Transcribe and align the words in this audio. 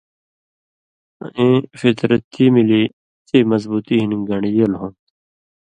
ایں 1.37 1.57
فطرتی 1.79 2.45
ملی 2.55 2.83
چٸ 3.27 3.37
مضبوطی 3.51 3.95
ہِن 4.01 4.11
گن٘ڈژیلہ 4.27 4.77
ہوں 4.81 4.91
تھو۔ 4.95 4.99